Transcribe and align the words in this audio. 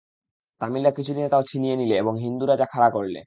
তামিলরা 0.61 0.91
কিছুদিনে 0.91 1.29
তাও 1.29 1.43
ছিনিয়ে 1.43 1.75
নিলে 1.75 1.95
এবং 1.97 2.13
হিন্দুরাজা 2.23 2.65
খাড়া 2.65 2.89
করলে। 2.89 3.19